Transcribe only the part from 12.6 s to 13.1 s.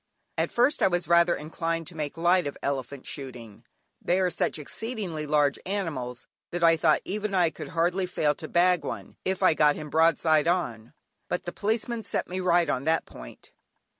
on that